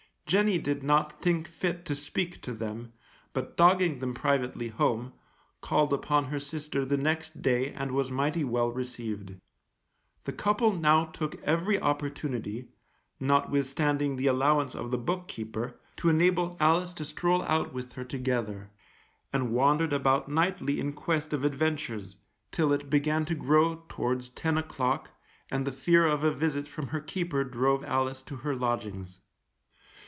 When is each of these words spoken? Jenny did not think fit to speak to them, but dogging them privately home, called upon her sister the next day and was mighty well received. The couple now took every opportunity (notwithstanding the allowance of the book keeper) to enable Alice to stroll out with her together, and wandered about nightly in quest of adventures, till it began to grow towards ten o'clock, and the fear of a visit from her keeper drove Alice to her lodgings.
Jenny 0.27 0.57
did 0.59 0.81
not 0.81 1.21
think 1.21 1.45
fit 1.49 1.83
to 1.83 1.93
speak 1.93 2.41
to 2.43 2.53
them, 2.53 2.93
but 3.33 3.57
dogging 3.57 3.99
them 3.99 4.13
privately 4.13 4.69
home, 4.69 5.11
called 5.59 5.91
upon 5.91 6.27
her 6.27 6.39
sister 6.39 6.85
the 6.85 6.95
next 6.95 7.41
day 7.41 7.73
and 7.73 7.91
was 7.91 8.09
mighty 8.09 8.45
well 8.45 8.71
received. 8.71 9.35
The 10.23 10.31
couple 10.31 10.71
now 10.71 11.03
took 11.03 11.35
every 11.43 11.77
opportunity 11.81 12.69
(notwithstanding 13.19 14.15
the 14.15 14.27
allowance 14.27 14.73
of 14.73 14.89
the 14.91 14.97
book 14.97 15.27
keeper) 15.27 15.77
to 15.97 16.07
enable 16.07 16.55
Alice 16.61 16.93
to 16.93 17.03
stroll 17.03 17.41
out 17.43 17.73
with 17.73 17.91
her 17.93 18.05
together, 18.05 18.69
and 19.33 19.51
wandered 19.51 19.91
about 19.91 20.29
nightly 20.29 20.79
in 20.79 20.93
quest 20.93 21.33
of 21.33 21.43
adventures, 21.43 22.15
till 22.53 22.71
it 22.71 22.89
began 22.89 23.25
to 23.25 23.35
grow 23.35 23.83
towards 23.89 24.29
ten 24.29 24.57
o'clock, 24.57 25.09
and 25.49 25.67
the 25.67 25.73
fear 25.73 26.05
of 26.07 26.23
a 26.23 26.31
visit 26.31 26.69
from 26.69 26.87
her 26.87 27.01
keeper 27.01 27.43
drove 27.43 27.83
Alice 27.83 28.21
to 28.21 28.37
her 28.37 28.55
lodgings. 28.55 29.19